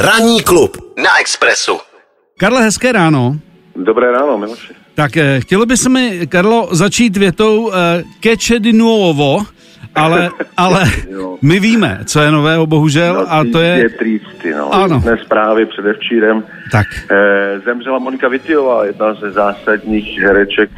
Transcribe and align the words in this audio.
Ranní 0.00 0.42
klub 0.42 0.76
na 1.02 1.20
Expressu. 1.20 1.78
Karle, 2.38 2.62
hezké 2.62 2.92
ráno. 2.92 3.36
Dobré 3.76 4.12
ráno, 4.12 4.38
Miloši. 4.38 4.72
Tak 4.94 5.16
eh, 5.16 5.40
chtělo 5.40 5.66
by 5.66 5.76
se 5.76 5.88
mi, 5.88 6.26
Karlo, 6.26 6.68
začít 6.72 7.16
větou 7.16 7.72
eh, 7.72 8.02
Keče 8.20 8.60
di 8.60 8.72
nuovo, 8.72 9.38
ale, 9.94 10.30
ale 10.56 10.84
my 11.42 11.60
víme, 11.60 12.00
co 12.04 12.20
je 12.20 12.30
nového, 12.30 12.66
bohužel, 12.66 13.26
a 13.28 13.44
to 13.52 13.60
Je 13.60 13.68
je... 13.78 13.88
trýsty, 13.88 14.54
no. 14.54 14.74
Ano. 14.74 15.00
Dnes 15.00 15.20
zprávy 15.20 15.66
předevčírem. 15.66 16.44
Tak. 16.72 16.86
Eh, 17.10 17.60
zemřela 17.64 17.98
Monika 17.98 18.28
Vitiová, 18.28 18.84
jedna 18.84 19.14
ze 19.14 19.30
zásadních 19.30 20.18
hereček 20.18 20.70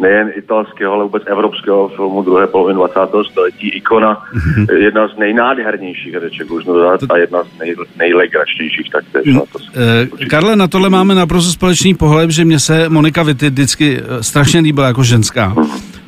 nejen 0.00 0.30
italského, 0.36 0.92
ale 0.92 1.04
vůbec 1.04 1.22
evropského 1.26 1.88
filmu 1.88 2.22
druhé 2.22 2.46
poloviny 2.46 2.76
20. 2.76 3.24
století. 3.30 3.68
Ikona, 3.68 4.22
Mhm. 4.34 4.66
jedna 4.76 5.08
z 5.08 5.18
nejnádhernějších 5.18 6.14
hereček, 6.14 6.50
už 6.50 6.64
dodat, 6.64 7.00
a 7.10 7.16
jedna 7.16 7.42
z 7.44 7.58
nej, 7.60 7.74
nejlegračnějších 7.98 8.90
taktéž. 8.92 9.34
No, 9.34 9.42
to, 9.52 9.58
Eh, 10.22 10.26
Karle, 10.26 10.56
na 10.56 10.68
tohle 10.68 10.90
máme 10.90 11.14
naprosto 11.14 11.52
společný 11.52 11.94
pohled, 11.94 12.30
že 12.30 12.44
mě 12.44 12.58
se 12.58 12.88
Monika 12.88 13.22
Vitti 13.22 13.50
vždycky 13.50 14.00
eh, 14.00 14.22
strašně 14.22 14.60
líbila 14.60 14.86
jako 14.86 15.02
ženská. 15.04 15.54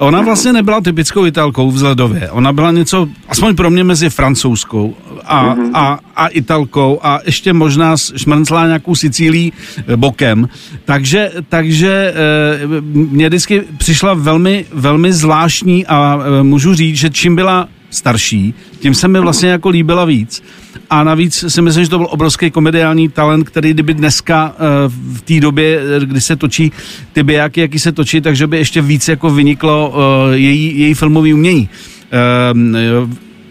Ona 0.01 0.21
vlastně 0.23 0.53
nebyla 0.53 0.81
typickou 0.81 1.27
italkou 1.27 1.71
vzhledově. 1.71 2.31
Ona 2.31 2.53
byla 2.53 2.73
něco, 2.73 3.09
aspoň 3.29 3.57
pro 3.57 3.71
mě, 3.71 3.85
mezi 3.85 4.11
francouzskou 4.11 4.97
a, 5.25 5.55
a, 5.75 5.99
a 6.17 6.27
italkou 6.27 7.01
a 7.03 7.21
ještě 7.27 7.53
možná 7.53 7.97
šmrnclá 7.97 8.67
nějakou 8.67 8.95
Sicílií 8.95 9.53
eh, 9.89 9.97
bokem. 9.97 10.49
Takže, 10.85 11.31
takže 11.49 12.15
eh, 12.15 12.81
mě 12.93 13.29
vždycky 13.29 13.63
přišla 13.79 14.15
velmi, 14.15 14.67
velmi 14.73 15.13
zvláštní 15.13 15.87
a 15.87 16.21
eh, 16.21 16.43
můžu 16.43 16.75
říct, 16.75 16.97
že 16.97 17.11
čím 17.11 17.37
byla 17.37 17.69
starší, 17.91 18.55
tím 18.79 18.95
se 18.95 19.09
mi 19.09 19.21
vlastně 19.21 19.49
jako 19.49 19.69
líbila 19.69 20.05
víc. 20.05 20.43
A 20.91 21.05
navíc 21.05 21.45
si 21.49 21.63
myslím, 21.63 21.85
že 21.85 21.91
to 21.91 21.99
byl 21.99 22.07
obrovský 22.11 22.51
komediální 22.51 23.09
talent, 23.09 23.49
který 23.49 23.73
kdyby 23.75 23.95
dneska 23.95 24.55
eh, 24.55 24.59
v 24.89 25.23
té 25.23 25.41
době, 25.41 25.81
eh, 25.97 26.07
kdy 26.07 26.21
se 26.21 26.37
točí 26.37 26.73
ty 27.13 27.23
bijáky, 27.23 27.61
jaký 27.61 27.79
se 27.79 27.93
točí, 27.93 28.21
takže 28.21 28.47
by 28.47 28.57
ještě 28.57 28.83
víc 28.83 29.09
jako 29.09 29.31
vyniklo 29.31 29.95
eh, 29.95 30.37
její, 30.37 30.81
její 30.81 30.95
filmový 30.95 31.35
umění. 31.35 31.69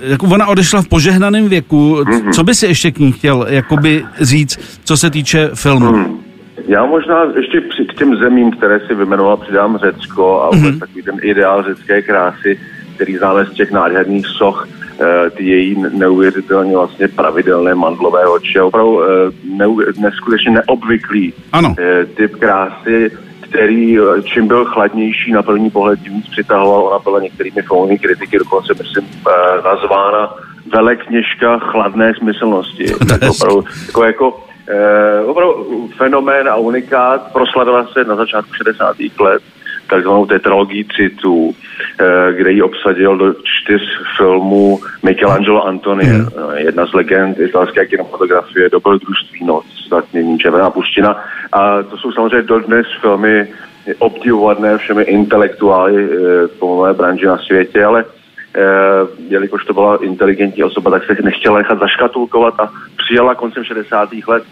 Jako 0.01 0.25
ona 0.25 0.47
odešla 0.47 0.81
v 0.81 0.87
požehnaném 0.87 1.49
věku. 1.49 2.03
Co 2.31 2.43
by 2.43 2.55
si 2.55 2.65
ještě 2.65 2.91
k 2.91 2.99
ní 2.99 3.11
chtěl 3.11 3.45
jakoby 3.49 4.05
říct, 4.21 4.79
co 4.83 4.97
se 4.97 5.09
týče 5.09 5.49
filmu? 5.53 6.19
Já 6.67 6.85
možná 6.85 7.23
ještě 7.23 7.61
při, 7.61 7.85
k 7.85 7.93
těm 7.93 8.15
zemím, 8.15 8.51
které 8.51 8.79
si 8.87 8.95
vymenoval, 8.95 9.37
přidám 9.37 9.77
Řecko 9.77 10.41
a 10.41 10.55
vůbec 10.55 10.79
takový 10.79 11.03
ten 11.03 11.15
ideál 11.21 11.63
řecké 11.63 12.01
krásy, 12.01 12.59
který 12.95 13.17
známe 13.17 13.45
z 13.45 13.53
těch 13.53 13.71
nádherných 13.71 14.27
soch, 14.27 14.67
ty 15.31 15.43
její 15.45 15.75
neuvěřitelně 15.93 16.75
vlastně 16.75 17.07
pravidelné 17.07 17.75
mandlové 17.75 18.27
oči, 18.27 18.59
a 18.59 18.65
opravdu 18.65 19.03
eh, 19.03 20.01
neskutečně 20.01 20.51
neobvyklý 20.51 21.33
Ano. 21.51 21.75
eh, 21.79 22.05
typ 22.05 22.35
krásy, 22.35 23.11
který 23.41 23.99
eh, 23.99 24.21
čím 24.21 24.47
byl 24.47 24.65
chladnější 24.65 25.31
na 25.31 25.43
první 25.43 25.69
pohled, 25.69 25.99
tím 26.03 26.13
víc 26.13 26.27
přitahoval. 26.29 26.83
Ona 26.83 26.99
byla 26.99 27.19
některými 27.19 27.61
filmovými 27.61 27.99
kritiky 27.99 28.39
dokonce, 28.39 28.73
myslím, 28.77 29.05
eh, 29.27 29.61
nazvána 29.63 30.33
velekněžka 30.73 31.59
chladné 31.59 32.13
smyslnosti. 32.17 32.85
tak 33.09 33.21
opravdu, 33.29 33.63
jako, 33.87 34.03
jako 34.03 34.43
eh, 34.69 35.21
opravdu 35.25 35.89
fenomén 35.97 36.49
a 36.49 36.55
unikát 36.55 37.31
proslavila 37.33 37.87
se 37.93 38.03
na 38.03 38.15
začátku 38.15 38.53
60. 38.53 38.95
let 39.19 39.41
takzvanou 39.89 40.25
tetralogii 40.25 40.85
Citů, 40.95 41.55
eh, 41.99 42.33
kde 42.33 42.51
ji 42.51 42.61
obsadil 42.61 43.17
do 43.17 43.33
čtyř 43.33 43.81
filmů 44.17 44.79
Michelangelo 45.03 45.67
Antoni, 45.67 46.05
Hmm. 46.05 46.27
eh, 46.55 46.61
jedna 46.61 46.85
z 46.85 46.93
legend 46.93 47.39
italské 47.39 47.85
kinematografie, 47.85 48.69
Dobrodružství 48.69 49.45
noc, 49.45 49.65
zatmění 49.89 50.39
Červená 50.39 50.69
puština. 50.69 51.23
A 51.51 51.83
to 51.83 51.97
jsou 51.97 52.11
samozřejmě 52.11 52.41
dodnes 52.41 52.87
filmy 53.01 53.47
obdivované 53.99 54.77
všemi 54.77 55.03
intelektuály 55.03 56.03
eh, 56.03 56.07
v 56.47 56.51
filmové 56.59 56.93
branži 56.93 57.25
na 57.25 57.37
světě, 57.37 57.85
ale 57.85 58.05
jelikož 59.29 59.65
to 59.65 59.73
byla 59.73 60.03
inteligentní 60.03 60.63
osoba, 60.63 60.91
tak 60.91 61.05
se 61.05 61.15
nechtěla 61.23 61.57
nechat 61.57 61.79
zaškatulkovat 61.79 62.59
a 62.59 62.71
přijala 62.97 63.35
koncem 63.35 63.63
60. 63.63 64.09
let 64.27 64.43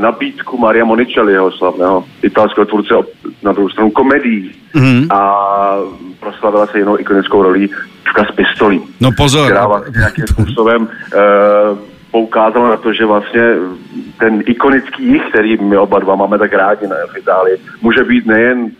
nabídku 0.00 0.58
Maria 0.58 0.84
Monicelliho, 0.84 1.52
slavného 1.52 2.04
italského 2.22 2.64
tvůrce 2.66 2.94
na 3.42 3.52
druhou 3.52 3.68
stranu 3.68 3.90
komedií 3.90 4.52
Mhm. 4.74 5.06
a 5.12 5.76
proslavila 6.20 6.66
se 6.66 6.78
jinou 6.78 6.98
ikonickou 6.98 7.42
rolí 7.42 7.70
Čuka 8.04 8.24
z 8.32 8.34
pistolí 8.36 8.82
No 9.00 9.10
pozor. 9.16 9.44
která 9.46 9.66
vlastně 9.66 9.98
nějakým 9.98 10.26
způsobem 10.32 10.82
uh, 10.82 11.78
poukázala 12.10 12.68
na 12.70 12.76
to, 12.76 12.92
že 12.92 13.04
vlastně 13.06 13.42
ten 14.18 14.42
ikonický 14.46 15.06
jich, 15.06 15.22
který 15.30 15.56
my 15.56 15.76
oba 15.78 15.98
dva 15.98 16.14
máme 16.14 16.38
tak 16.38 16.52
rádi 16.52 16.86
na 16.86 16.96
v 17.12 17.16
Itálii, 17.18 17.56
může 17.82 18.04
být 18.04 18.26
nejen 18.26 18.58
uh, 18.62 18.70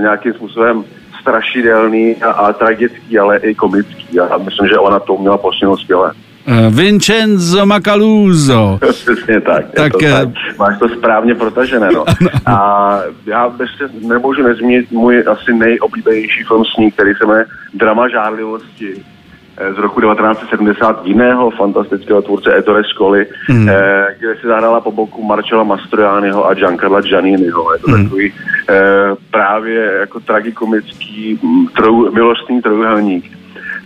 nějakým 0.00 0.32
způsobem 0.34 0.84
strašidelný 1.20 2.16
a, 2.16 2.30
a 2.30 2.52
tragický, 2.52 3.18
ale 3.18 3.38
i 3.38 3.54
komický. 3.54 4.20
A 4.20 4.38
myslím, 4.38 4.68
že 4.68 4.78
ona 4.78 4.98
to 5.00 5.14
uměla 5.14 5.38
postihnout 5.38 5.80
skvěle. 5.80 6.12
Eh, 6.50 6.70
Vincenzo 6.70 7.66
Macaluso. 7.66 8.78
Přesně 8.90 9.40
tak. 9.40 9.64
je 9.64 9.72
Tak, 9.76 9.92
to 9.92 9.98
eh, 10.04 10.12
tak. 10.12 10.28
Máš 10.58 10.78
to 10.78 10.88
správně 10.88 11.34
protažené. 11.34 11.88
No. 11.94 12.04
A 12.46 13.00
já 13.26 13.52
ještě 13.60 13.88
nemůžu 14.08 14.42
nezmínit 14.42 14.92
můj 14.92 15.24
asi 15.26 15.54
nejoblíbenější 15.54 16.44
film 16.44 16.64
s 16.64 16.76
ní, 16.76 16.90
který 16.90 17.14
se 17.14 17.26
jmenuje 17.26 17.46
Drama 17.74 18.08
žárlivosti 18.08 18.94
eh, 19.56 19.74
z 19.74 19.78
roku 19.78 20.00
1970 20.00 21.06
jiného 21.06 21.50
fantastického 21.50 22.22
tvůrce 22.22 22.56
Ettore 22.58 22.82
Scoli, 22.84 23.26
eh, 23.50 24.06
kde 24.18 24.36
si 24.40 24.46
zahrála 24.46 24.80
po 24.80 24.92
boku 24.92 25.22
Marcella 25.22 25.64
Mastroianniho 25.64 26.46
a 26.46 26.54
Giancarla 26.54 27.00
Gianniniho. 27.00 27.72
Je 27.72 27.78
to 27.78 27.92
takový 27.92 28.32
eh, 28.70 28.74
právě 29.30 29.92
jako 30.00 30.20
tragikomický 30.20 31.38
mm, 31.42 31.66
trou, 31.66 32.12
milostný 32.12 32.62
trojuhelník. 32.62 33.37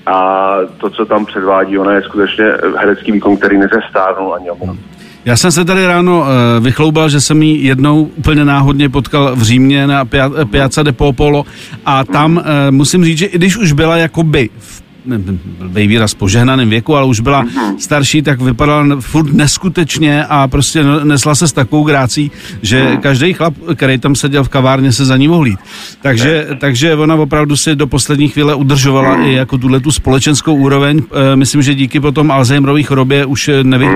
A 0.06 0.54
to, 0.78 0.90
co 0.90 1.04
tam 1.04 1.26
předvádí, 1.26 1.78
ona 1.78 1.92
je 1.92 2.02
skutečně 2.02 2.44
herecký 2.78 3.12
výkon, 3.12 3.36
který 3.36 3.58
nezestárnul 3.58 4.34
ani 4.34 4.50
o. 4.50 4.76
Já 5.24 5.36
jsem 5.36 5.52
se 5.52 5.64
tady 5.64 5.86
ráno 5.86 6.20
uh, 6.20 6.26
vychloubal, 6.64 7.08
že 7.08 7.20
jsem 7.20 7.42
ji 7.42 7.66
jednou 7.66 8.02
úplně 8.16 8.44
náhodně 8.44 8.88
potkal 8.88 9.36
v 9.36 9.42
Římě 9.42 9.86
na 9.86 10.04
Pia- 10.04 10.40
eh, 10.40 10.44
Piazza 10.44 10.82
de 10.82 10.92
Popolo 10.92 11.44
a 11.86 12.04
tam 12.04 12.36
uh, 12.36 12.42
musím 12.70 13.04
říct, 13.04 13.18
že 13.18 13.26
i 13.26 13.38
když 13.38 13.56
už 13.56 13.72
byla 13.72 13.96
jakoby 13.96 14.50
v 14.58 14.81
byl 15.04 15.38
výraz 15.86 16.14
požehnaném 16.14 16.70
věku, 16.70 16.96
ale 16.96 17.06
už 17.06 17.20
byla 17.20 17.44
starší, 17.78 18.22
tak 18.22 18.40
vypadala 18.40 18.86
furt 19.00 19.32
neskutečně 19.32 20.24
a 20.28 20.48
prostě 20.48 20.84
nesla 21.04 21.34
se 21.34 21.48
s 21.48 21.52
takovou 21.52 21.84
grácí, 21.84 22.30
že 22.62 22.96
každý 22.96 23.32
chlap, 23.32 23.54
který 23.76 23.98
tam 23.98 24.14
seděl 24.14 24.44
v 24.44 24.48
kavárně, 24.48 24.92
se 24.92 25.04
za 25.04 25.16
ní 25.16 25.28
mohl 25.28 25.46
jít. 25.46 25.58
Takže, 26.02 26.46
takže 26.60 26.94
ona 26.94 27.14
opravdu 27.14 27.56
si 27.56 27.76
do 27.76 27.86
poslední 27.86 28.28
chvíle 28.28 28.54
udržovala 28.54 29.16
i 29.16 29.32
jako 29.32 29.58
tuhle 29.58 29.80
tu 29.80 29.90
společenskou 29.90 30.54
úroveň. 30.54 31.02
E, 31.32 31.36
Myslím, 31.36 31.62
že 31.62 31.74
díky 31.74 32.00
potom 32.00 32.30
Alzheimerových 32.30 32.88
chorobě 32.88 33.24
už 33.24 33.50
nevy, 33.62 33.86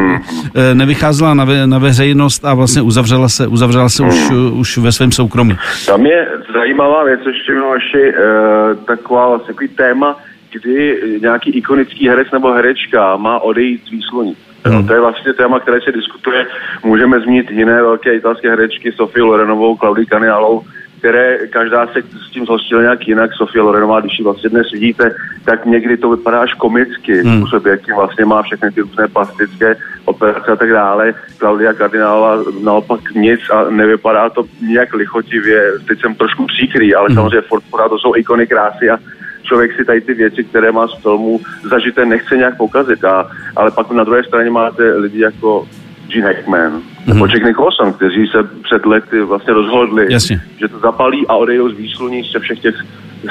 e, 0.54 0.74
nevycházela 0.74 1.34
na, 1.34 1.44
ve, 1.44 1.66
na 1.66 1.78
veřejnost 1.78 2.44
a 2.44 2.54
vlastně 2.54 2.82
uzavřela 2.82 3.28
se, 3.28 3.46
uzavřela 3.46 3.88
se 3.88 4.02
už, 4.02 4.30
už 4.52 4.78
ve 4.78 4.92
svém 4.92 5.12
soukromí. 5.12 5.56
Tam 5.86 6.06
je 6.06 6.26
zajímavá 6.54 7.04
věc 7.04 7.20
ještě, 7.26 7.52
Miloši, 7.52 8.12
uh, 8.12 8.84
taková 8.84 9.28
vlastně 9.28 9.54
takový 9.54 9.68
téma, 9.68 10.16
kdy 10.62 11.00
nějaký 11.22 11.50
ikonický 11.50 12.08
herec 12.08 12.28
nebo 12.32 12.52
herečka 12.52 13.16
má 13.16 13.38
odejít 13.38 13.84
z 13.84 13.90
výsloní. 13.90 14.36
No, 14.70 14.86
to 14.86 14.92
je 14.92 15.00
vlastně 15.00 15.32
téma, 15.32 15.60
které 15.60 15.80
se 15.80 15.92
diskutuje. 15.92 16.46
Můžeme 16.84 17.20
zmínit 17.20 17.50
jiné 17.50 17.82
velké 17.82 18.14
italské 18.14 18.50
herečky, 18.50 18.92
Sofii 18.92 19.22
Lorenovou, 19.22 19.76
Claudii 19.76 20.06
Canialou, 20.06 20.62
které 20.98 21.38
každá 21.46 21.86
se 21.86 22.02
s 22.28 22.30
tím 22.30 22.44
zhostila 22.44 22.82
nějak 22.82 23.08
jinak. 23.08 23.30
Sofie 23.34 23.62
Lorenová, 23.62 24.00
když 24.00 24.18
ji 24.18 24.24
vlastně 24.24 24.50
dnes 24.50 24.66
vidíte, 24.72 25.14
tak 25.44 25.66
někdy 25.66 25.96
to 25.96 26.10
vypadá 26.10 26.40
až 26.40 26.54
komicky, 26.54 27.12
hmm. 27.12 27.36
způsob, 27.36 27.66
jaký 27.66 27.92
vlastně 27.92 28.24
má 28.24 28.42
všechny 28.42 28.70
ty 28.70 28.80
různé 28.80 29.08
plastické 29.08 29.76
operace 30.04 30.52
a 30.52 30.56
tak 30.56 30.70
dále. 30.70 31.14
Klaudia 31.38 31.72
Kardinálová 31.72 32.42
naopak 32.62 33.00
nic 33.14 33.40
a 33.50 33.70
nevypadá 33.70 34.30
to 34.30 34.44
nějak 34.60 34.94
lichotivě. 34.94 35.62
Teď 35.88 36.00
jsem 36.00 36.14
trošku 36.14 36.46
příkrý, 36.46 36.94
ale 36.94 37.06
hmm. 37.06 37.16
samozřejmě 37.16 37.40
furt 37.40 37.62
to 37.88 37.98
jsou 37.98 38.16
ikony 38.16 38.46
krásy 38.46 38.90
a 38.90 38.98
člověk 39.46 39.76
si 39.76 39.84
tady 39.84 40.00
ty 40.00 40.14
věci, 40.14 40.44
které 40.44 40.72
má 40.72 40.88
z 40.88 41.02
filmu 41.02 41.40
zažité, 41.70 42.04
nechce 42.04 42.36
nějak 42.36 42.56
pokazit. 42.56 43.04
A, 43.04 43.30
ale 43.56 43.70
pak 43.70 43.90
na 43.90 44.04
druhé 44.04 44.24
straně 44.24 44.50
máte 44.50 44.82
lidi 44.82 45.20
jako 45.20 45.68
Gene 46.08 46.26
Hackman 46.26 46.72
mm-hmm. 46.72 47.14
nebo 47.14 47.26
Jack 47.26 47.44
Nicholson, 47.44 47.92
kteří 47.92 48.26
se 48.26 48.38
před 48.62 48.86
lety 48.86 49.22
vlastně 49.22 49.54
rozhodli, 49.54 50.12
Jasně. 50.12 50.40
že 50.60 50.68
to 50.68 50.78
zapalí 50.78 51.26
a 51.26 51.34
odejdou 51.34 51.68
z 51.68 51.76
výsluní 51.76 52.22
ze 52.32 52.38
všech 52.38 52.60
těch 52.60 52.74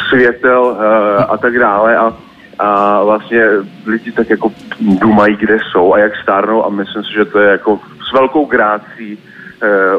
světel 0.09 0.63
uh, 0.63 1.33
a 1.33 1.37
tak 1.37 1.59
dále. 1.59 1.97
A, 1.97 2.13
a 2.59 3.03
vlastně 3.03 3.43
lidi 3.85 4.11
tak 4.11 4.29
jako 4.29 4.51
dumají, 4.79 5.35
kde 5.35 5.57
jsou 5.71 5.93
a 5.93 5.99
jak 5.99 6.11
stárnou 6.23 6.65
a 6.65 6.69
myslím 6.69 7.03
si, 7.03 7.13
že 7.13 7.25
to 7.25 7.39
je 7.39 7.51
jako 7.51 7.79
s 8.09 8.13
velkou 8.13 8.45
grácí 8.45 9.17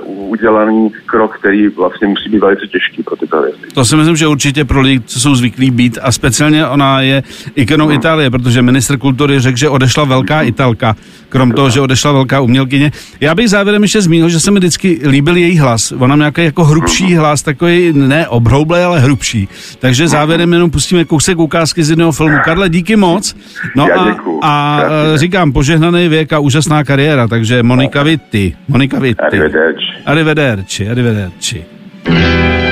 udělaný 0.04 0.90
krok, 1.06 1.38
který 1.38 1.68
vlastně 1.68 2.08
musí 2.08 2.28
být 2.30 2.38
velice 2.38 2.66
těžký 2.66 3.02
pro 3.02 3.16
tyto 3.16 3.42
věci. 3.42 3.60
To 3.74 3.84
si 3.84 3.96
myslím, 3.96 4.16
že 4.16 4.26
určitě 4.26 4.64
pro 4.64 4.80
lidi, 4.80 5.00
co 5.06 5.20
jsou 5.20 5.34
zvyklí 5.34 5.70
být 5.70 5.98
a 6.02 6.12
speciálně 6.12 6.66
ona 6.66 7.00
je 7.00 7.22
ikonou 7.54 7.86
hmm. 7.86 7.94
Itálie, 7.94 8.30
protože 8.30 8.62
ministr 8.62 8.98
kultury 8.98 9.40
řekl, 9.40 9.58
že 9.58 9.68
odešla 9.68 10.04
velká 10.04 10.42
Italka, 10.42 10.96
krom 11.28 11.52
toho, 11.52 11.70
že 11.70 11.80
odešla 11.80 12.12
velká 12.12 12.40
umělkyně. 12.40 12.92
Já 13.20 13.34
bych 13.34 13.50
závěrem 13.50 13.82
ještě 13.82 14.02
zmínil, 14.02 14.28
že 14.28 14.40
se 14.40 14.50
mi 14.50 14.58
vždycky 14.58 15.00
líbil 15.08 15.36
její 15.36 15.58
hlas. 15.58 15.92
Ona 15.92 16.16
má 16.16 16.16
nějaký 16.16 16.44
jako 16.44 16.64
hrubší 16.64 17.06
hmm. 17.06 17.18
hlas, 17.18 17.42
takový 17.42 17.92
ne 17.92 18.28
obhroublej, 18.28 18.84
ale 18.84 19.00
hrubší. 19.00 19.48
Takže 19.78 20.08
závěrem 20.08 20.52
jenom 20.52 20.70
pustíme 20.70 21.04
kousek 21.04 21.38
ukázky 21.38 21.84
z 21.84 21.90
jednoho 21.90 22.12
filmu. 22.12 22.36
Karle, 22.44 22.68
díky 22.68 22.96
moc. 22.96 23.36
No 23.76 23.84
a, 23.84 24.16
a 24.42 24.82
říkám, 25.14 25.52
požehnaný 25.52 26.08
věk 26.08 26.32
a 26.32 26.38
úžasná 26.38 26.84
kariéra, 26.84 27.28
takže 27.28 27.62
Monika 27.62 28.02
Vitti. 28.02 28.56
Monika 28.68 28.98
Vitti. 28.98 29.22
Arrivederci. 29.22 29.84
Arrivederci, 30.06 30.88
arrivederci. 30.88 31.64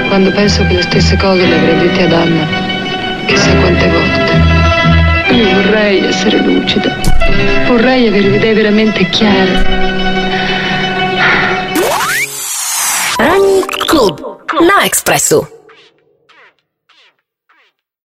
Quando 0.09 0.31
penso 0.31 0.63
che 0.69 0.75
le 0.75 0.83
stesse 0.83 1.17
cose 1.17 1.47
le 1.47 1.55
avrei 1.55 1.79
dette 1.79 2.05
ad 2.05 2.13
Anna, 2.13 2.47
chissà 3.27 3.51
quante 3.57 3.89
volte. 3.89 4.33
Io 5.35 5.55
vorrei 5.55 6.05
essere 6.07 6.39
lucida. 6.43 6.97
Vorrei 7.67 8.07
avere 8.09 8.29
le 8.29 8.37
idee 8.37 8.55
veramente 8.55 9.05
chiare. 9.11 9.67
Ranní 13.19 13.65
klub 13.87 14.21
na 14.61 14.85
Expressu. 14.85 15.54